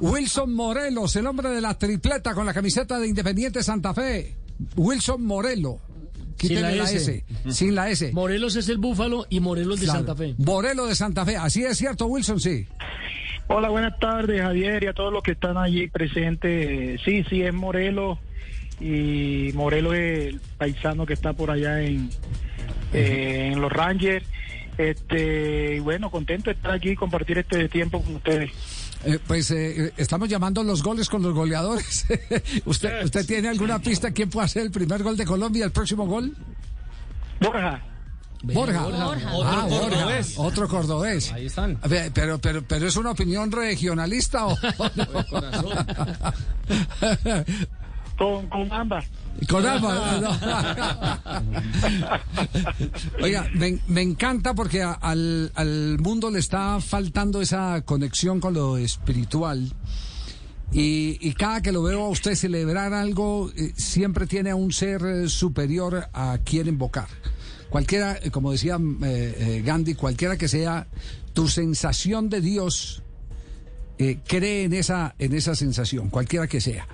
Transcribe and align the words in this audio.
Wilson 0.00 0.54
Morelos, 0.54 1.16
el 1.16 1.26
hombre 1.26 1.50
de 1.50 1.60
la 1.60 1.74
tripleta 1.74 2.34
con 2.34 2.46
la 2.46 2.54
camiseta 2.54 2.98
de 2.98 3.08
Independiente 3.08 3.62
Santa 3.62 3.94
Fe. 3.94 4.36
Wilson 4.76 5.24
Morelos. 5.24 5.76
Sin 6.38 6.62
la 6.62 6.72
S. 6.72 6.96
S. 6.96 7.24
Sin 7.50 7.74
la 7.74 7.90
S. 7.90 8.12
Morelos 8.12 8.56
es 8.56 8.68
el 8.68 8.78
Búfalo 8.78 9.26
y 9.28 9.40
Morelos 9.40 9.80
de. 9.80 9.86
Santa 9.86 10.14
Fe. 10.14 10.34
Morelos 10.38 10.88
de 10.88 10.94
Santa 10.94 11.24
Fe. 11.24 11.36
Así 11.36 11.62
es 11.64 11.76
cierto, 11.76 12.06
Wilson, 12.06 12.40
sí. 12.40 12.66
Hola, 13.48 13.68
buenas 13.68 13.98
tardes, 13.98 14.40
Javier, 14.40 14.84
y 14.84 14.86
a 14.86 14.92
todos 14.92 15.12
los 15.12 15.22
que 15.22 15.32
están 15.32 15.56
allí 15.58 15.88
presentes. 15.88 17.00
Sí, 17.04 17.24
sí, 17.28 17.42
es 17.42 17.52
Morelos, 17.52 18.18
y 18.80 19.50
Morelos 19.54 19.94
es 19.94 20.26
el 20.28 20.40
paisano 20.56 21.04
que 21.04 21.14
está 21.14 21.32
por 21.32 21.50
allá 21.50 21.82
en, 21.82 22.10
eh, 22.92 23.50
en 23.52 23.60
los 23.60 23.70
Rangers. 23.72 24.24
Este, 24.78 25.76
y 25.76 25.80
bueno, 25.80 26.10
contento 26.10 26.48
de 26.48 26.52
estar 26.52 26.72
aquí 26.72 26.90
y 26.90 26.96
compartir 26.96 27.38
este 27.38 27.68
tiempo 27.68 28.00
con 28.00 28.16
ustedes. 28.16 28.50
Eh, 29.04 29.18
pues 29.26 29.50
eh, 29.50 29.92
estamos 29.96 30.28
llamando 30.28 30.62
los 30.62 30.82
goles 30.82 31.08
con 31.08 31.22
los 31.22 31.34
goleadores. 31.34 32.04
¿Usted, 32.66 33.04
¿Usted 33.04 33.26
tiene 33.26 33.48
alguna 33.48 33.78
pista 33.78 34.10
quién 34.10 34.28
puede 34.28 34.44
hacer 34.46 34.62
el 34.62 34.70
primer 34.70 35.02
gol 35.02 35.16
de 35.16 35.24
Colombia, 35.24 35.64
el 35.64 35.72
próximo 35.72 36.06
gol? 36.06 36.36
Borja, 37.40 37.82
Borja. 38.42 38.82
Borja. 38.82 39.30
Ah, 39.30 39.66
Otro 39.66 39.76
Borja. 39.78 39.90
cordobés. 39.90 40.34
Otro 40.38 40.68
cordobés. 40.68 41.32
Ahí 41.32 41.46
están. 41.46 41.78
Pero, 42.14 42.38
pero, 42.38 42.62
pero 42.62 42.86
es 42.86 42.96
una 42.96 43.12
opinión 43.12 43.50
regionalista 43.50 44.46
o 44.46 44.56
con, 48.18 48.46
con 48.48 48.72
ambas. 48.72 49.06
Con. 49.48 49.62
No. 49.62 50.38
Oiga, 53.22 53.48
me, 53.54 53.78
me 53.88 54.02
encanta 54.02 54.54
porque 54.54 54.82
a- 54.82 54.92
al, 54.92 55.52
al 55.54 55.98
mundo 55.98 56.30
le 56.30 56.38
está 56.38 56.80
faltando 56.80 57.40
esa 57.40 57.82
conexión 57.82 58.40
con 58.40 58.54
lo 58.54 58.76
espiritual. 58.76 59.72
Y, 60.72 61.18
y 61.20 61.32
cada 61.34 61.60
que 61.62 61.72
lo 61.72 61.82
veo 61.82 62.04
a 62.04 62.08
usted 62.10 62.34
celebrar 62.36 62.94
algo, 62.94 63.50
eh, 63.56 63.72
siempre 63.76 64.26
tiene 64.26 64.50
a 64.50 64.54
un 64.54 64.72
ser 64.72 65.02
eh, 65.04 65.28
superior 65.28 66.06
a 66.12 66.38
quien 66.44 66.68
invocar. 66.68 67.08
Cualquiera, 67.70 68.16
eh, 68.22 68.30
como 68.30 68.52
decía 68.52 68.78
eh, 69.02 69.62
Gandhi, 69.64 69.94
cualquiera 69.94 70.36
que 70.36 70.46
sea 70.48 70.86
tu 71.32 71.48
sensación 71.48 72.28
de 72.28 72.40
Dios, 72.40 73.02
cree 74.26 74.64
en 74.64 74.72
esa, 74.72 75.14
en 75.18 75.34
esa 75.34 75.54
sensación, 75.54 76.08
cualquiera 76.08 76.46
que 76.46 76.60
sea. 76.60 76.86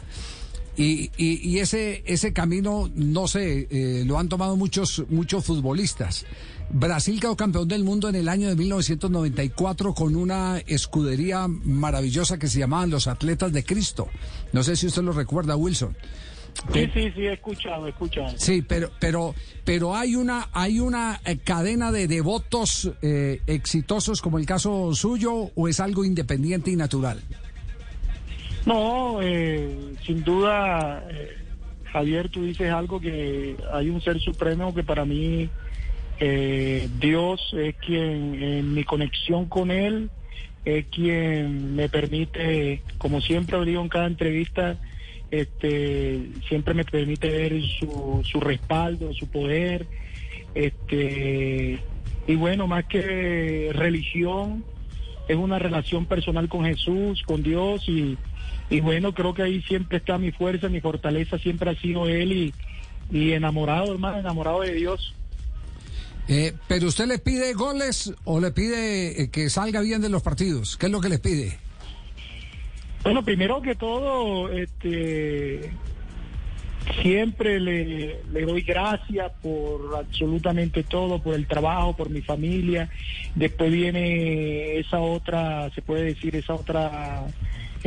Y, 0.77 1.11
y- 1.17 1.41
y 1.49 1.59
ese, 1.61 2.03
ese 2.07 2.33
camino, 2.33 2.91
no 2.95 3.27
sé, 3.29 3.67
eh, 3.71 4.05
lo 4.05 4.19
han 4.19 4.29
tomado 4.29 4.57
muchos, 4.57 5.05
muchos 5.09 5.45
futbolistas. 5.45 6.27
Brasil 6.69 7.21
quedó 7.21 7.37
campeón 7.37 7.69
del 7.69 7.85
mundo 7.85 8.09
en 8.09 8.17
el 8.17 8.29
año 8.29 8.49
de 8.49 8.57
1994 8.57 9.95
con 9.95 10.17
una 10.17 10.59
escudería 10.67 11.47
maravillosa 11.49 12.39
que 12.39 12.49
se 12.49 12.59
llamaban 12.59 12.91
los 12.91 13.07
Atletas 13.07 13.53
de 13.53 13.65
Cristo. 13.65 14.09
No 14.53 14.63
sé 14.63 14.77
si 14.77 14.87
usted 14.87 15.03
lo 15.03 15.13
recuerda, 15.13 15.57
Wilson. 15.57 15.97
Sí, 16.73 16.87
sí, 16.95 17.11
sí, 17.15 17.21
he 17.21 17.35
escuchado, 17.35 17.87
he 17.87 17.91
escuchado. 17.91 18.35
Sí, 18.39 18.63
pero, 18.63 18.91
pero, 18.99 19.35
pero 19.65 19.95
hay 19.95 20.17
una, 20.17 20.49
hay 20.53 20.81
una 20.81 21.21
eh, 21.25 21.37
cadena 21.39 21.93
de 21.93 22.09
devotos 22.09 22.91
eh, 23.03 23.41
exitosos 23.47 24.21
como 24.23 24.39
el 24.39 24.47
caso 24.47 24.95
suyo 24.95 25.51
o 25.55 25.69
es 25.69 25.81
algo 25.81 26.05
independiente 26.05 26.71
y 26.71 26.77
natural. 26.77 27.23
No, 28.67 29.23
eh, 29.23 29.95
sin 30.05 30.25
duda, 30.25 31.05
eh, 31.09 31.37
Javier, 31.85 32.29
tú 32.29 32.45
dices 32.45 32.73
algo 32.73 33.01
que 33.01 33.57
hay 33.73 33.89
un 33.89 34.01
ser 34.01 34.19
supremo 34.19 34.75
que 34.75 34.83
para 34.83 35.05
mí 35.05 35.49
eh, 36.19 36.89
Dios 36.99 37.55
es 37.57 37.77
quien, 37.77 38.43
en 38.43 38.75
mi 38.75 38.83
conexión 38.83 39.47
con 39.47 39.71
Él, 39.71 40.11
es 40.65 40.85
quien 40.87 41.77
me 41.77 41.89
permite, 41.89 42.83
como 42.99 43.21
siempre 43.21 43.65
digo 43.65 43.81
en 43.83 43.89
cada 43.89 44.09
entrevista, 44.09 44.77
este, 45.31 46.31
siempre 46.49 46.75
me 46.75 46.85
permite 46.85 47.29
ver 47.29 47.63
su, 47.79 48.21
su 48.25 48.41
respaldo, 48.41 49.15
su 49.15 49.29
poder, 49.31 49.87
este, 50.57 51.79
y 52.27 52.35
bueno, 52.35 52.67
más 52.67 52.85
que 52.87 53.71
religión, 53.73 54.65
es 55.29 55.37
una 55.37 55.61
relación 55.61 56.07
personal 56.07 56.49
con 56.49 56.65
Jesús, 56.65 57.23
con 57.23 57.45
Dios 57.45 57.89
y, 57.89 58.17
y 58.71 58.81
bueno, 58.81 59.15
creo 59.15 59.35
que 59.35 59.43
ahí 59.43 59.63
siempre 59.63 59.99
está 59.99 60.19
mi 60.19 60.33
fuerza, 60.33 60.69
mi 60.69 60.81
fortaleza 60.81 61.39
siempre 61.39 61.71
ha 61.71 61.75
sido 61.77 62.09
Él 62.09 62.33
y, 62.33 62.55
y 63.11 63.33
enamorado, 63.33 63.93
hermano, 63.93 64.19
enamorado 64.19 64.61
de 64.63 64.75
Dios. 64.75 65.15
Eh, 66.29 66.55
pero 66.67 66.89
usted 66.89 67.07
le 67.07 67.19
pide 67.19 67.53
goles 67.53 68.13
o 68.25 68.41
le 68.41 68.51
pide 68.51 69.23
eh, 69.23 69.31
que 69.31 69.49
salga 69.49 69.81
bien 69.81 70.01
de 70.03 70.09
los 70.09 70.23
partidos. 70.23 70.77
¿Qué 70.77 70.87
es 70.87 70.93
lo 70.93 71.01
que 71.01 71.09
le 71.09 71.19
pide? 71.19 71.59
Bueno, 73.05 73.25
primero 73.25 73.63
que 73.63 73.77
todo, 73.77 74.51
este, 74.51 75.71
siempre 77.03 77.61
le, 77.61 78.21
le 78.33 78.41
doy 78.43 78.63
gracias 78.63 79.31
por 79.41 79.95
absolutamente 79.97 80.83
todo, 80.83 81.23
por 81.23 81.35
el 81.35 81.47
trabajo, 81.47 81.97
por 81.97 82.11
mi 82.11 82.23
familia. 82.23 82.91
Después 83.37 83.71
viene 83.71 84.79
esa 84.79 84.99
otra, 84.99 85.71
se 85.71 85.83
puede 85.83 86.03
decir, 86.03 86.35
esa 86.35 86.55
otra, 86.55 87.25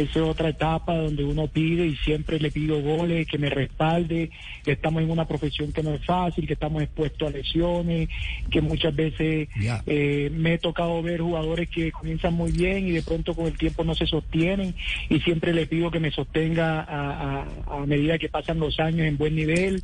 esa 0.03 0.23
otra 0.23 0.49
etapa 0.49 0.95
donde 0.95 1.23
uno 1.23 1.47
pide 1.47 1.85
y 1.87 1.95
siempre 1.97 2.39
le 2.39 2.51
pido 2.51 2.81
goles, 2.81 3.27
que 3.27 3.37
me 3.37 3.49
respalde, 3.49 4.29
que 4.63 4.71
estamos 4.71 5.01
en 5.03 5.11
una 5.11 5.27
profesión 5.27 5.71
que 5.71 5.83
no 5.83 5.93
es 5.93 6.05
fácil, 6.05 6.47
que 6.47 6.53
estamos 6.53 6.81
expuestos 6.83 7.27
a 7.27 7.31
lesiones, 7.31 8.09
que 8.49 8.61
muchas 8.61 8.95
veces 8.95 9.47
eh, 9.85 10.29
me 10.33 10.53
he 10.53 10.57
tocado 10.57 11.01
ver 11.01 11.21
jugadores 11.21 11.69
que 11.69 11.91
comienzan 11.91 12.33
muy 12.33 12.51
bien 12.51 12.87
y 12.87 12.91
de 12.91 13.01
pronto 13.01 13.33
con 13.33 13.47
el 13.47 13.57
tiempo 13.57 13.83
no 13.83 13.95
se 13.95 14.05
sostienen 14.05 14.75
y 15.09 15.19
siempre 15.21 15.53
le 15.53 15.65
pido 15.67 15.91
que 15.91 15.99
me 15.99 16.11
sostenga 16.11 16.81
a, 16.81 17.41
a- 17.41 17.47
a 17.81 17.85
medida 17.85 18.17
que 18.17 18.29
pasan 18.29 18.59
los 18.59 18.79
años 18.79 19.07
en 19.07 19.17
buen 19.17 19.35
nivel. 19.35 19.81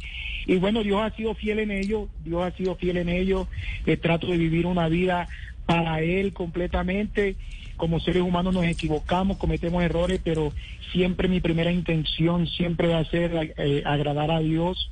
Y 0.47 0.55
bueno, 0.57 0.83
Dios 0.83 1.01
ha 1.01 1.15
sido 1.15 1.33
fiel 1.35 1.59
en 1.59 1.71
ello, 1.71 2.07
Dios 2.23 2.43
ha 2.43 2.51
sido 2.55 2.75
fiel 2.75 2.97
en 2.97 3.09
ello. 3.09 3.47
Eh, 3.85 3.97
trato 3.97 4.27
de 4.27 4.37
vivir 4.37 4.65
una 4.65 4.87
vida 4.89 5.27
para 5.65 6.01
Él 6.01 6.33
completamente. 6.33 7.35
Como 7.78 8.00
seres 8.00 8.22
humanos 8.24 8.53
nos 8.53 8.66
equivocamos, 8.66 9.38
cometemos 9.38 9.84
errores, 9.84 10.19
pero 10.24 10.53
siempre 10.91 11.28
mi 11.28 11.40
primera 11.41 11.72
intención 11.72 12.47
siempre 12.47 12.88
va 12.88 13.00
a 13.00 13.06
ser 13.06 13.53
eh, 13.58 13.84
agradar 13.86 14.31
a 14.31 14.40
Dios 14.40 14.90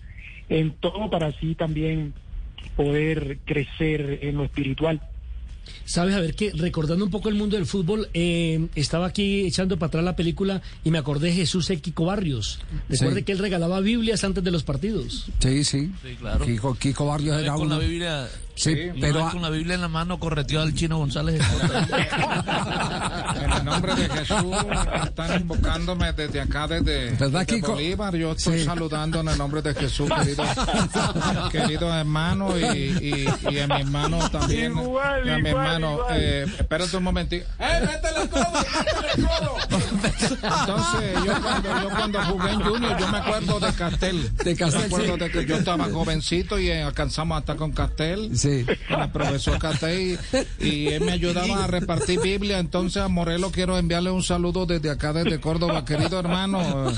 en 0.50 0.72
todo 0.72 1.10
para 1.10 1.28
así 1.28 1.56
también 1.56 2.14
poder 2.76 3.40
crecer 3.46 4.20
en 4.24 4.36
lo 4.38 4.44
espiritual. 4.44 5.02
Sabes, 5.86 6.14
a 6.16 6.20
ver, 6.20 6.36
que 6.36 6.52
recordando 6.54 7.06
un 7.06 7.12
poco 7.12 7.30
el 7.30 7.36
mundo 7.36 7.56
del 7.56 7.66
fútbol, 7.66 8.10
eh, 8.14 8.68
estaba 8.76 9.06
aquí 9.08 9.46
echando 9.46 9.78
para 9.78 9.88
atrás 9.88 10.04
la 10.04 10.16
película 10.16 10.62
y 10.84 10.92
me 10.92 10.98
acordé 10.98 11.28
de 11.30 11.36
Jesús 11.36 11.70
E. 11.70 11.80
Kiko 11.80 12.04
Barrios. 12.06 12.60
Recuerde 12.90 13.20
Sí. 13.20 13.24
que 13.24 13.32
él 13.32 13.40
regalaba 13.40 13.80
Biblias 13.80 14.26
antes 14.26 14.44
de 14.44 14.52
los 14.52 14.64
partidos. 14.64 15.28
Sí, 15.40 15.64
sí. 15.64 15.90
Sí, 16.04 16.16
claro. 16.20 16.46
Kiko, 16.46 16.76
Kiko 16.76 17.06
Barrios 17.06 17.42
era 17.42 17.54
con 17.54 17.68
uno. 17.68 17.76
la 17.80 17.86
Biblia, 17.88 18.28
Sí, 18.56 18.76
pero 19.02 19.30
con 19.32 19.42
la 19.42 19.50
Biblia 19.50 19.76
en 19.76 19.82
la 19.82 19.88
mano 19.88 20.20
correteó 20.20 20.62
al 20.62 20.74
chino 20.76 20.98
González. 20.98 21.42
En 23.44 23.52
el 23.52 23.66
nombre 23.66 23.96
de 23.96 24.08
Jesús, 24.10 24.56
están 25.04 25.42
invocándome 25.42 26.14
desde 26.14 26.40
acá, 26.42 26.68
desde, 26.68 27.12
¿Verdad, 27.12 27.40
desde 27.42 27.56
Kiko? 27.56 27.72
Bolívar. 27.74 28.16
Yo 28.16 28.32
estoy 28.32 28.60
Sí. 28.60 28.66
saludando 28.66 29.20
en 29.22 29.28
el 29.30 29.38
nombre 29.38 29.62
de 29.62 29.74
Jesús, 29.74 30.10
querido, 30.10 30.44
querido 31.52 31.94
hermano, 31.94 32.58
y, 32.58 32.64
y, 32.64 33.28
y 33.52 33.60
a 33.60 33.68
mi 33.68 33.82
hermano 33.82 34.30
también. 34.30 34.72
Igual, 34.74 35.26
y 35.26 35.30
a 35.30 35.38
mi 35.40 35.50
igual, 35.50 35.66
hermano, 35.66 35.94
igual. 35.94 36.18
eh, 36.20 36.46
espérate 36.60 36.98
un 36.98 37.04
momentito. 37.04 37.46
¡Eh, 37.60 37.80
métele 37.82 38.22
el 38.24 38.30
codo, 38.30 38.46
métele 38.54 39.14
el 39.18 39.24
codo! 39.26 39.58
Entonces, 40.34 41.24
yo 41.26 41.42
cuando, 41.42 41.82
yo 41.82 41.90
cuando 41.90 42.22
jugué 42.26 42.52
en 42.52 42.62
Junior, 42.62 42.98
yo 43.00 43.08
me 43.10 43.18
acuerdo 43.18 43.60
de 43.60 43.74
Castel. 43.74 44.38
De 44.38 44.56
Castel, 44.56 44.80
Me 44.82 44.86
acuerdo 44.88 45.14
sí. 45.14 45.20
de 45.20 45.32
que 45.32 45.46
yo 45.46 45.56
estaba 45.58 45.86
jovencito 45.86 46.60
y 46.60 46.72
alcanzamos 46.72 47.40
hasta 47.40 47.56
con 47.56 47.72
Castel 47.72 48.38
Sí. 48.44 48.66
con 48.90 49.02
el 49.02 49.10
profesor 49.12 49.58
Catey 49.58 50.18
y 50.60 50.88
él 50.88 51.04
me 51.06 51.14
ayudaba 51.14 51.64
a 51.64 51.68
repartir 51.68 52.20
Biblia. 52.20 52.60
Entonces 52.60 53.02
a 53.02 53.08
Morelos 53.08 53.52
quiero 53.54 53.78
enviarle 53.78 54.12
un 54.12 54.22
saludo 54.24 54.66
desde 54.66 54.90
acá, 54.90 55.14
desde 55.14 55.40
Córdoba, 55.40 55.86
querido 55.86 56.20
hermano. 56.20 56.92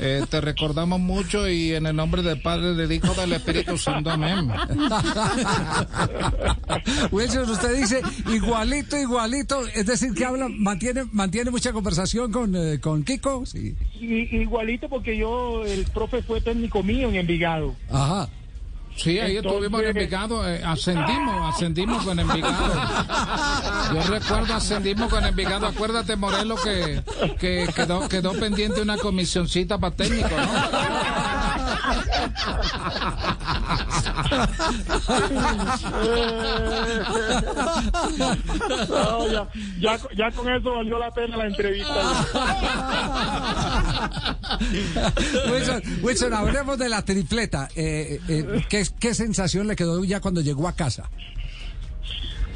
eh, 0.00 0.24
te 0.28 0.40
recordamos 0.40 0.98
mucho 1.00 1.48
y 1.48 1.72
en 1.74 1.86
el 1.86 1.94
nombre 1.96 2.22
del 2.22 2.42
Padre, 2.42 2.74
del 2.74 2.90
Hijo, 2.92 3.14
del 3.14 3.32
Espíritu 3.32 3.78
Santo, 3.78 4.10
amén. 4.10 4.50
Wilson, 7.10 7.48
usted 7.50 7.76
dice 7.76 8.02
igualito, 8.32 8.98
igualito. 8.98 9.66
Es 9.68 9.86
decir, 9.86 10.12
que 10.14 10.24
habla, 10.24 10.48
mantiene, 10.48 11.04
mantiene 11.12 11.50
mucha 11.50 11.72
conversación 11.72 12.30
con, 12.32 12.54
eh, 12.56 12.80
con 12.80 13.04
Kiko. 13.04 13.46
Sí. 13.46 13.74
Y- 14.00 14.36
igualito 14.40 14.88
porque 14.88 15.16
yo, 15.16 15.64
el 15.64 15.84
profe 15.86 16.22
fue 16.22 16.40
técnico 16.40 16.82
mío 16.82 17.08
en 17.08 17.16
Envigado. 17.16 17.74
Ajá. 17.90 18.28
Sí, 18.98 19.10
ahí 19.20 19.36
Entonces- 19.36 19.52
estuvimos 19.62 19.80
en 19.82 19.86
Envigado, 19.88 20.48
eh, 20.48 20.60
ascendimos, 20.64 21.54
ascendimos 21.54 22.04
con 22.04 22.18
Envigado. 22.18 22.74
Yo 23.94 24.02
recuerdo 24.02 24.54
ascendimos 24.54 25.08
con 25.08 25.24
Envigado. 25.24 25.66
Acuérdate, 25.68 26.16
Morelos, 26.16 26.60
que, 26.62 27.02
que 27.38 27.68
quedó, 27.74 28.08
quedó 28.08 28.32
pendiente 28.32 28.82
una 28.82 28.96
comisioncita 28.96 29.78
para 29.78 29.94
técnico, 29.94 30.28
¿no? 30.36 30.48
No, 38.88 39.28
ya, 39.30 39.48
ya, 39.80 39.98
ya 40.16 40.30
con 40.32 40.52
eso 40.52 40.74
valió 40.74 40.98
la 40.98 41.10
pena 41.10 41.36
la 41.36 41.46
entrevista. 41.46 42.26
Wilson, 45.52 45.82
Wilson, 46.02 46.34
hablemos 46.34 46.78
de 46.78 46.88
la 46.88 47.04
tripleta. 47.04 47.68
Eh, 47.74 48.20
eh, 48.28 48.64
¿qué, 48.68 48.84
¿Qué 48.98 49.14
sensación 49.14 49.66
le 49.66 49.76
quedó 49.76 50.04
ya 50.04 50.20
cuando 50.20 50.40
llegó 50.40 50.68
a 50.68 50.74
casa? 50.74 51.10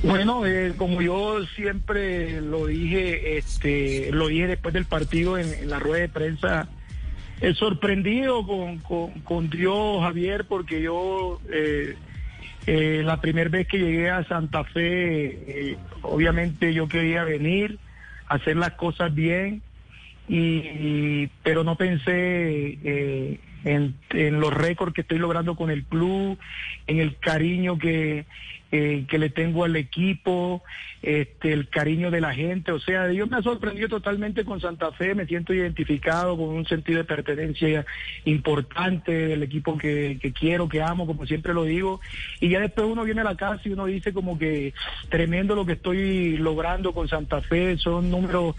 Bueno, 0.02 0.44
eh, 0.46 0.75
como 0.76 1.00
yo 1.00 1.44
siempre 1.54 2.40
lo 2.40 2.66
dije, 2.66 3.38
este, 3.38 4.10
lo 4.10 4.26
dije 4.26 4.49
después 4.49 4.75
del 4.75 4.84
partido 4.84 5.38
en, 5.38 5.52
en 5.54 5.70
la 5.70 5.78
rueda 5.78 6.02
de 6.02 6.08
prensa, 6.08 6.69
he 7.42 7.54
sorprendido 7.54 8.46
con, 8.46 8.78
con, 8.78 9.10
con 9.22 9.50
Dios, 9.50 10.00
Javier, 10.00 10.46
porque 10.46 10.80
yo 10.80 11.40
eh, 11.52 11.96
eh, 12.66 13.02
la 13.04 13.20
primera 13.20 13.50
vez 13.50 13.66
que 13.66 13.78
llegué 13.78 14.10
a 14.10 14.24
Santa 14.24 14.62
Fe, 14.62 15.72
eh, 15.72 15.76
obviamente 16.02 16.72
yo 16.72 16.86
quería 16.86 17.24
venir, 17.24 17.78
hacer 18.28 18.56
las 18.56 18.74
cosas 18.74 19.12
bien, 19.12 19.60
y, 20.28 21.26
pero 21.42 21.64
no 21.64 21.74
pensé 21.74 22.78
eh, 22.84 23.40
en, 23.64 23.96
en 24.10 24.40
los 24.40 24.54
récords 24.54 24.94
que 24.94 25.00
estoy 25.00 25.18
logrando 25.18 25.56
con 25.56 25.70
el 25.70 25.82
club, 25.84 26.38
en 26.86 27.00
el 27.00 27.16
cariño 27.16 27.76
que, 27.76 28.24
eh, 28.74 29.04
que 29.06 29.19
le 29.19 29.28
tengo 29.28 29.64
al 29.64 29.76
equipo, 29.76 30.62
este, 31.02 31.52
el 31.52 31.69
cariño 31.69 32.10
de 32.10 32.22
la 32.22 32.32
gente. 32.32 32.72
O 32.72 32.80
sea, 32.80 33.06
Dios 33.06 33.28
me 33.28 33.36
ha 33.36 33.42
sorprendido 33.42 33.86
totalmente 33.88 34.46
con 34.46 34.62
Santa 34.62 34.92
Fe, 34.92 35.14
me 35.14 35.26
siento 35.26 35.52
identificado 35.52 36.38
con 36.38 36.48
un 36.48 36.64
sentido 36.64 36.96
de 36.96 37.04
pertenencia 37.04 37.84
importante 38.24 39.12
del 39.12 39.42
equipo 39.42 39.76
que, 39.76 40.19
quiero, 40.38 40.70
que 40.70 40.80
amo, 40.80 41.06
como 41.06 41.26
siempre 41.26 41.52
lo 41.52 41.64
digo. 41.64 42.00
Y 42.40 42.48
ya 42.48 42.60
después 42.60 42.86
uno 42.86 43.04
viene 43.04 43.20
a 43.20 43.24
la 43.24 43.36
casa 43.36 43.60
y 43.66 43.72
uno 43.72 43.84
dice 43.84 44.14
como 44.14 44.38
que 44.38 44.72
tremendo 45.10 45.54
lo 45.54 45.66
que 45.66 45.72
estoy 45.72 46.38
logrando 46.38 46.94
con 46.94 47.08
Santa 47.08 47.42
Fe, 47.42 47.76
son 47.76 48.10
números 48.10 48.56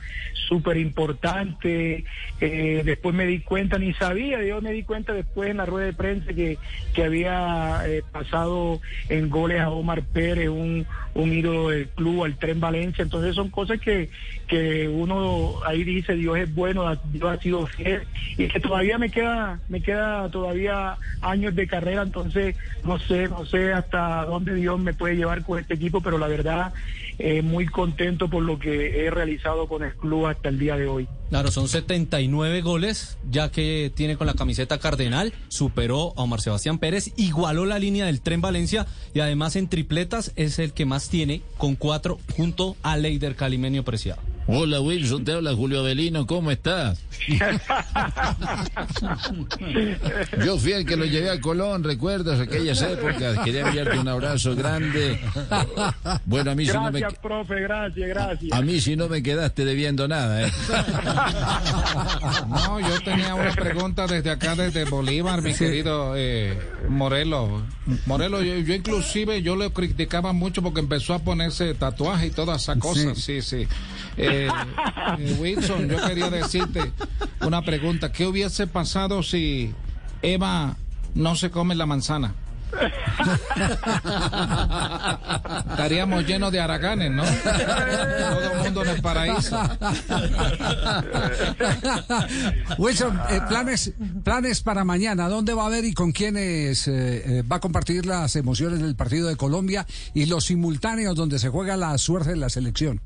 súper 0.48 0.78
importantes. 0.78 2.04
Eh, 2.40 2.82
después 2.86 3.16
me 3.16 3.26
di 3.26 3.40
cuenta, 3.40 3.80
ni 3.80 3.94
sabía, 3.94 4.44
yo 4.44 4.62
me 4.62 4.74
di 4.74 4.84
cuenta 4.84 5.14
después 5.14 5.50
en 5.50 5.58
la 5.58 5.66
rueda 5.66 5.88
de 5.88 5.94
prensa 5.94 6.34
que, 6.34 6.60
que 6.94 7.04
había 7.04 7.82
eh, 7.88 8.04
pasado 8.12 8.80
en 9.10 9.32
goles 9.32 9.60
a 9.60 9.72
Omar 9.72 10.03
Pérez, 10.06 10.50
un, 10.50 10.86
un 11.14 11.34
ídolo 11.34 11.70
del 11.70 11.90
club, 11.90 12.24
al 12.24 12.38
Tren 12.38 12.60
Valencia. 12.60 13.04
Entonces 13.04 13.36
son 13.36 13.50
cosas 13.50 13.80
que, 13.80 14.10
que 14.48 14.88
uno 14.88 15.56
ahí 15.66 15.84
dice, 15.84 16.16
Dios 16.16 16.38
es 16.38 16.54
bueno, 16.54 17.00
Dios 17.06 17.30
ha 17.30 17.42
sido 17.42 17.66
fiel 17.68 18.04
y 18.38 18.48
que 18.48 18.60
todavía 18.60 18.98
me 18.98 19.10
queda, 19.10 19.60
me 19.68 19.82
queda 19.82 20.30
todavía 20.30 20.98
años 21.22 21.56
de 21.56 21.68
carrera, 21.68 22.02
entonces 22.02 22.56
no 22.84 23.00
sé, 23.00 23.28
no 23.30 23.46
sé 23.46 23.74
hasta 23.74 24.26
dónde 24.26 24.56
Dios 24.56 24.80
me 24.80 24.94
puede 24.94 25.16
llevar 25.16 25.44
con 25.44 25.60
este 25.60 25.76
equipo, 25.76 26.02
pero 26.02 26.18
la 26.18 26.28
verdad 26.28 26.74
eh, 27.20 27.42
muy 27.42 27.66
contento 27.66 28.30
por 28.30 28.44
lo 28.44 28.60
que 28.60 29.06
he 29.06 29.10
realizado 29.10 29.68
con 29.68 29.84
el 29.84 29.94
club 29.96 30.28
hasta 30.28 30.50
el 30.50 30.60
día 30.60 30.76
de 30.76 30.88
hoy. 30.88 31.08
Claro, 31.30 31.52
son 31.52 31.68
79 31.68 32.62
goles, 32.62 33.18
ya 33.30 33.50
que 33.50 33.92
tiene 33.94 34.18
con 34.18 34.28
la 34.28 34.34
camiseta 34.34 34.78
cardenal, 34.78 35.34
superó 35.48 36.14
a 36.16 36.24
Omar 36.24 36.42
Sebastián 36.42 36.78
Pérez, 36.78 37.12
igualó 37.18 37.66
la 37.66 37.80
línea 37.80 38.06
del 38.06 38.22
Tren 38.22 38.42
Valencia 38.42 38.86
y 39.14 39.20
además 39.20 39.56
en 39.56 39.68
tripletas 39.68 40.32
es 40.36 40.60
el 40.60 40.74
que 40.74 40.86
más 40.86 41.10
tiene, 41.10 41.42
con 41.58 41.76
cuatro, 41.76 42.20
junto 42.36 42.76
a 42.84 42.98
Leider 42.98 43.36
Calimenio 43.36 43.84
Preciado. 43.84 44.33
Hola 44.46 44.82
Wilson, 44.82 45.24
te 45.24 45.32
habla 45.32 45.56
Julio 45.56 45.80
Avelino, 45.80 46.28
¿cómo 46.28 46.52
estás? 46.52 47.00
Yo 50.46 50.58
fui 50.58 50.74
el 50.74 50.86
que 50.86 50.98
lo 50.98 51.06
llevé 51.06 51.30
a 51.30 51.40
Colón, 51.40 51.86
¿recuerdas 51.86 52.42
aquellas 52.42 52.82
épocas? 52.82 53.40
Quería 53.40 53.68
enviarte 53.68 53.98
un 54.00 54.08
abrazo 54.10 54.54
grande. 54.54 55.18
Bueno, 56.26 56.52
a 56.52 56.56
mí 56.56 56.66
si 56.66 56.74
no 56.74 56.92
me, 56.92 57.00
Gracias, 57.00 57.22
profe, 57.22 57.62
gracias, 57.62 58.10
gracias. 58.10 58.52
a 58.52 58.62
mí 58.62 58.82
si 58.82 58.98
no 58.98 59.08
me 59.08 59.24
quedaste 59.24 59.64
debiendo 59.64 60.10
nada, 60.10 60.46
¿eh? 60.48 60.52
No, 62.50 62.80
yo 62.82 63.02
tenía 63.04 63.36
una 63.36 63.52
pregunta 63.52 64.08
desde 64.08 64.30
acá, 64.30 64.56
desde 64.56 64.84
Bolívar, 64.86 65.42
mi 65.42 65.54
querido 65.54 66.16
eh, 66.18 66.58
Morelos. 66.90 67.64
Morelos, 68.06 68.44
yo, 68.44 68.58
yo 68.58 68.74
inclusive 68.74 69.42
yo 69.42 69.56
le 69.56 69.72
criticaba 69.72 70.34
mucho 70.34 70.62
porque 70.62 70.82
empezó 70.82 71.14
a 71.14 71.20
ponerse 71.20 71.74
tatuaje 71.76 72.28
y 72.28 72.32
todas 72.32 72.64
esas 72.64 72.78
cosas. 72.78 73.18
Sí, 73.18 73.42
sí. 73.42 73.66
Eh, 74.18 74.33
eh, 74.34 75.36
Wilson, 75.40 75.88
yo 75.88 75.98
quería 76.06 76.30
decirte 76.30 76.92
una 77.42 77.62
pregunta. 77.62 78.12
¿Qué 78.12 78.26
hubiese 78.26 78.68
pasado 78.68 79.24
si 79.24 79.74
Eva 80.22 80.78
no 81.16 81.36
se 81.36 81.52
come 81.52 81.76
la 81.76 81.86
manzana? 81.86 82.34
Estaríamos 85.70 86.26
llenos 86.26 86.52
de 86.52 86.60
araganes, 86.60 87.12
¿no? 87.12 87.24
Todo 87.24 88.52
el 88.52 88.58
mundo 88.64 88.84
en 88.84 88.90
el 88.90 89.02
paraíso. 89.02 89.60
Wilson, 92.78 93.20
eh, 93.30 93.42
planes, 93.48 93.94
planes 94.24 94.62
para 94.62 94.84
mañana. 94.84 95.30
¿Dónde 95.30 95.54
va 95.54 95.68
a 95.68 95.70
ver 95.70 95.86
y 95.86 95.94
con 95.94 96.12
quiénes 96.12 96.88
eh, 96.88 97.40
eh, 97.40 97.44
va 97.44 97.58
a 97.58 97.60
compartir 97.60 98.06
las 98.06 98.36
emociones 98.36 98.80
del 98.82 98.96
partido 98.96 99.28
de 99.28 99.36
Colombia 99.36 99.86
y 100.14 100.26
los 100.26 100.46
simultáneos 100.46 101.16
donde 101.16 101.40
se 101.40 101.50
juega 101.50 101.78
la 101.78 101.98
suerte 101.98 102.32
de 102.32 102.38
la 102.38 102.50
selección? 102.50 103.02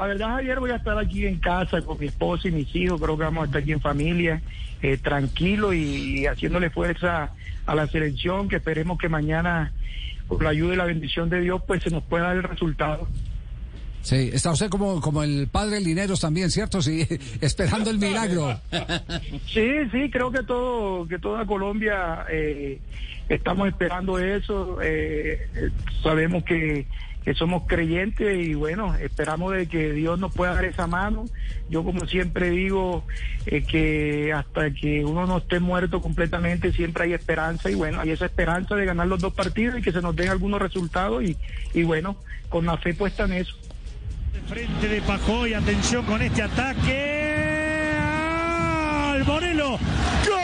La 0.00 0.06
verdad, 0.06 0.28
Javier, 0.28 0.60
voy 0.60 0.70
a 0.70 0.76
estar 0.76 0.98
aquí 0.98 1.26
en 1.26 1.38
casa 1.40 1.82
con 1.82 2.00
mi 2.00 2.06
esposa 2.06 2.48
y 2.48 2.52
mis 2.52 2.74
hijos. 2.74 2.98
Creo 2.98 3.18
que 3.18 3.24
vamos 3.24 3.42
a 3.42 3.44
estar 3.44 3.60
aquí 3.60 3.72
en 3.72 3.82
familia, 3.82 4.40
eh, 4.80 4.96
tranquilo 4.96 5.74
y 5.74 6.24
haciéndole 6.24 6.70
fuerza 6.70 7.32
a 7.66 7.74
la 7.74 7.86
selección, 7.86 8.48
que 8.48 8.56
esperemos 8.56 8.96
que 8.96 9.10
mañana, 9.10 9.72
por 10.26 10.42
la 10.42 10.48
ayuda 10.48 10.72
y 10.72 10.76
la 10.78 10.86
bendición 10.86 11.28
de 11.28 11.42
Dios, 11.42 11.60
pues 11.66 11.82
se 11.82 11.90
nos 11.90 12.02
pueda 12.02 12.28
dar 12.28 12.36
el 12.36 12.44
resultado. 12.44 13.08
Sí, 14.02 14.30
está 14.32 14.50
usted 14.52 14.70
como, 14.70 15.00
como 15.00 15.22
el 15.22 15.48
padre 15.48 15.80
Lineros 15.80 16.20
también, 16.20 16.50
¿cierto? 16.50 16.80
Sí, 16.80 17.06
esperando 17.40 17.90
el 17.90 17.98
milagro. 17.98 18.58
Sí, 19.46 19.70
sí, 19.92 20.10
creo 20.10 20.30
que 20.32 20.42
todo, 20.42 21.06
que 21.06 21.18
toda 21.18 21.44
Colombia 21.46 22.24
eh, 22.30 22.78
estamos 23.28 23.68
esperando 23.68 24.18
eso. 24.18 24.78
eh, 24.82 25.48
sabemos 26.02 26.44
que, 26.44 26.86
que 27.24 27.34
somos 27.34 27.64
creyentes 27.66 28.38
y 28.46 28.54
bueno, 28.54 28.94
esperamos 28.96 29.52
de 29.52 29.66
que 29.66 29.92
Dios 29.92 30.18
nos 30.18 30.34
pueda 30.34 30.54
dar 30.54 30.64
esa 30.64 30.86
mano. 30.86 31.26
Yo 31.68 31.84
como 31.84 32.06
siempre 32.06 32.50
digo 32.50 33.04
eh, 33.46 33.62
que 33.62 34.32
hasta 34.32 34.70
que 34.70 35.04
uno 35.04 35.26
no 35.26 35.38
esté 35.38 35.60
muerto 35.60 36.00
completamente 36.00 36.72
siempre 36.72 37.04
hay 37.04 37.12
esperanza 37.12 37.70
y 37.70 37.74
bueno, 37.74 38.00
hay 38.00 38.10
esa 38.10 38.24
esperanza 38.26 38.74
de 38.74 38.86
ganar 38.86 39.06
los 39.06 39.20
dos 39.20 39.34
partidos 39.34 39.78
y 39.78 39.82
que 39.82 39.92
se 39.92 40.00
nos 40.00 40.16
den 40.16 40.28
algunos 40.28 40.60
resultados 40.60 41.22
y, 41.22 41.36
y 41.74 41.82
bueno, 41.82 42.16
con 42.48 42.64
la 42.64 42.78
fe 42.78 42.94
puesta 42.94 43.24
en 43.24 43.34
eso. 43.34 43.54
Frente 44.50 44.88
de 44.88 45.00
Pajoy, 45.02 45.54
atención 45.54 46.04
con 46.04 46.20
este 46.20 46.42
ataque. 46.42 47.96
¡Al 48.00 49.24
Morelo! 49.24 49.78
¡Gol! 50.28 50.40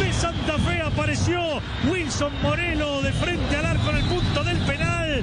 De 0.00 0.12
Santa 0.12 0.58
Fe 0.58 0.80
apareció 0.82 1.62
Wilson 1.88 2.32
Morelo 2.42 3.02
de 3.02 3.12
frente 3.12 3.56
al 3.56 3.66
arco 3.66 3.90
en 3.90 3.96
el 3.98 4.04
punto 4.06 4.42
del 4.42 4.58
penal. 4.58 5.22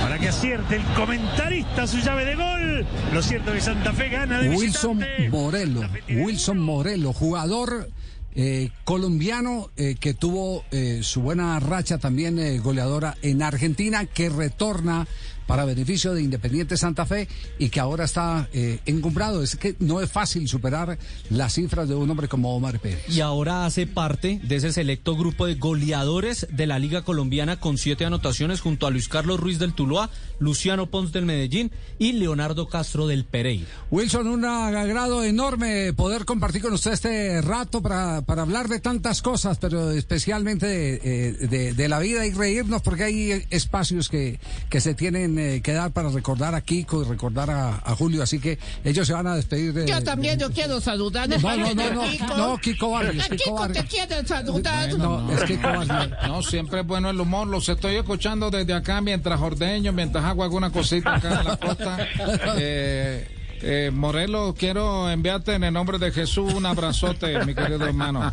Para 0.00 0.16
que 0.16 0.28
acierte 0.28 0.76
el 0.76 0.84
comentarista 0.94 1.88
su 1.88 1.98
llave 1.98 2.24
de 2.24 2.36
gol. 2.36 2.86
Lo 3.12 3.22
cierto 3.22 3.50
es 3.50 3.56
que 3.56 3.62
Santa 3.62 3.92
Fe 3.92 4.10
gana 4.10 4.38
de 4.38 4.50
Wilson 4.50 4.98
visitante. 4.98 5.28
Morelo, 5.28 5.80
Wilson 6.08 6.60
Morelo, 6.60 7.12
jugador 7.12 7.88
eh, 8.34 8.70
colombiano 8.84 9.70
eh, 9.76 9.96
que 9.98 10.14
tuvo 10.14 10.64
eh, 10.70 11.00
su 11.02 11.22
buena 11.22 11.58
racha 11.58 11.98
también 11.98 12.38
eh, 12.38 12.58
goleadora 12.58 13.16
en 13.22 13.42
Argentina, 13.42 14.06
que 14.06 14.28
retorna 14.28 15.06
para 15.50 15.64
beneficio 15.64 16.14
de 16.14 16.22
Independiente 16.22 16.76
Santa 16.76 17.04
Fe 17.06 17.26
y 17.58 17.70
que 17.70 17.80
ahora 17.80 18.04
está 18.04 18.48
eh, 18.52 18.78
encumbrado. 18.86 19.42
Es 19.42 19.56
que 19.56 19.74
no 19.80 20.00
es 20.00 20.08
fácil 20.08 20.46
superar 20.46 20.96
las 21.28 21.54
cifras 21.54 21.88
de 21.88 21.96
un 21.96 22.08
hombre 22.08 22.28
como 22.28 22.54
Omar 22.54 22.78
Pérez. 22.78 23.02
Y 23.08 23.20
ahora 23.20 23.66
hace 23.66 23.88
parte 23.88 24.40
de 24.44 24.54
ese 24.54 24.72
selecto 24.72 25.16
grupo 25.16 25.46
de 25.46 25.56
goleadores 25.56 26.46
de 26.52 26.68
la 26.68 26.78
Liga 26.78 27.02
Colombiana 27.02 27.58
con 27.58 27.78
siete 27.78 28.04
anotaciones 28.04 28.60
junto 28.60 28.86
a 28.86 28.90
Luis 28.90 29.08
Carlos 29.08 29.40
Ruiz 29.40 29.58
del 29.58 29.74
Tuluá, 29.74 30.08
Luciano 30.38 30.88
Pons 30.88 31.10
del 31.10 31.26
Medellín 31.26 31.72
y 31.98 32.12
Leonardo 32.12 32.68
Castro 32.68 33.08
del 33.08 33.24
Pereira. 33.24 33.66
Wilson, 33.90 34.28
un 34.28 34.44
agrado 34.44 35.24
enorme 35.24 35.92
poder 35.94 36.26
compartir 36.26 36.62
con 36.62 36.74
usted 36.74 36.92
este 36.92 37.42
rato 37.42 37.82
para, 37.82 38.22
para 38.22 38.42
hablar 38.42 38.68
de 38.68 38.78
tantas 38.78 39.20
cosas, 39.20 39.58
pero 39.58 39.90
especialmente 39.90 40.66
de, 40.66 41.00
eh, 41.02 41.32
de- 41.48 41.74
de 41.74 41.88
la 41.88 41.98
vida 41.98 42.24
y 42.24 42.30
reírnos, 42.30 42.82
porque 42.82 43.02
hay 43.02 43.44
espacios 43.50 44.08
que, 44.08 44.38
que 44.68 44.80
se 44.80 44.94
tienen 44.94 45.39
eh, 45.40 45.60
que 45.62 45.72
dar 45.72 45.90
para 45.90 46.10
recordar 46.10 46.54
a 46.54 46.60
Kiko 46.60 47.02
y 47.02 47.06
recordar 47.08 47.50
a, 47.50 47.76
a 47.84 47.94
Julio, 47.96 48.22
así 48.22 48.38
que 48.38 48.58
ellos 48.84 49.06
se 49.06 49.12
van 49.12 49.26
a 49.26 49.34
despedir 49.34 49.72
de... 49.72 49.86
Yo 49.88 50.02
también, 50.02 50.38
de- 50.38 50.42
yo 50.44 50.50
quiero 50.52 50.80
saludar. 50.80 51.28
No, 51.28 51.38
no, 51.38 51.74
no, 51.92 52.02
Kiko. 52.10 52.36
no, 52.36 52.58
Kiko 52.58 52.90
Barrios, 52.90 53.24
A 53.24 53.28
Kiko 53.28 53.56
Kiko 53.56 53.68
te 53.68 53.84
quieren 53.86 54.26
saludar. 54.26 54.92
No, 54.98 55.32
es 55.32 55.42
Kiko 55.44 55.62
Barrios. 55.68 56.08
No, 56.28 56.42
siempre 56.42 56.80
es 56.80 56.86
bueno 56.86 57.10
el 57.10 57.20
humor. 57.20 57.48
Los 57.48 57.68
estoy 57.68 57.96
escuchando 57.96 58.50
desde 58.50 58.74
acá 58.74 59.00
mientras 59.00 59.40
ordeño, 59.40 59.92
mientras 59.92 60.24
hago 60.24 60.44
alguna 60.44 60.70
cosita 60.70 61.16
acá 61.16 61.40
en 61.40 61.46
la 61.46 61.56
costa. 61.56 61.98
Eh, 62.58 63.26
Eh, 63.62 63.90
Morelos, 63.92 64.54
quiero 64.56 65.10
enviarte 65.10 65.54
en 65.54 65.64
el 65.64 65.72
nombre 65.72 65.98
de 65.98 66.10
Jesús 66.12 66.54
un 66.54 66.64
abrazote, 66.64 67.44
mi 67.46 67.54
querido 67.54 67.84
hermano. 67.84 68.32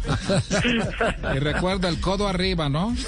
Y 1.36 1.40
recuerda 1.40 1.90
el 1.90 2.00
codo 2.00 2.28
arriba, 2.28 2.70
¿no? 2.70 2.96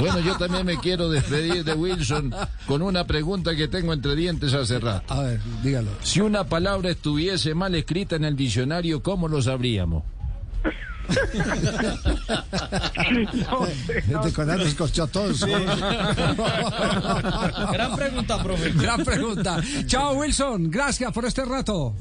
Bueno, 0.00 0.18
yo 0.18 0.36
también 0.36 0.66
me 0.66 0.76
quiero 0.78 1.08
despedir 1.08 1.62
de 1.62 1.72
Wilson 1.72 2.34
con 2.66 2.82
una 2.82 3.06
pregunta 3.06 3.54
que 3.54 3.68
tengo 3.68 3.92
entre 3.92 4.16
dientes 4.16 4.52
hace 4.52 4.80
rato. 4.80 5.14
A 5.14 5.20
ver, 5.20 5.40
dígalo. 5.62 5.90
Si 6.02 6.20
una 6.20 6.44
palabra 6.44 6.90
estuviese 6.90 7.54
mal 7.54 7.76
escrita 7.76 8.16
en 8.16 8.24
el 8.24 8.34
diccionario, 8.34 9.02
¿cómo 9.04 9.28
lo 9.28 9.40
sabríamos? 9.40 10.02
No 13.34 13.66
sé, 13.66 14.02
no 14.08 14.26
Este 14.26 14.56
nos 14.56 14.74
costó 14.74 15.06
todos. 15.06 15.40
Gran 17.72 17.96
pregunta, 17.96 18.42
profe. 18.42 18.72
Gran 18.72 19.04
pregunta. 19.04 19.60
Chao, 19.86 20.14
Wilson. 20.14 20.70
Gracias 20.70 21.12
por 21.12 21.24
este 21.24 21.44
rato. 21.44 21.94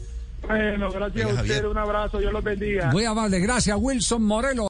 Bueno, 0.47 0.91
gracias 0.91 1.29
a 1.29 1.41
usted, 1.41 1.65
un 1.65 1.77
abrazo, 1.77 2.19
Dios 2.19 2.33
los 2.33 2.43
bendiga. 2.43 2.91
Muy 2.91 3.05
amable. 3.05 3.39
Gracias, 3.39 3.77
Wilson 3.79 4.23
Morelos. 4.23 4.61